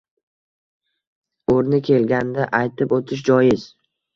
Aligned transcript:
O‘rni 1.55 1.81
kelganida 1.91 2.49
aytib 2.61 2.97
o‘tish 2.99 3.25
joiz 3.31 3.71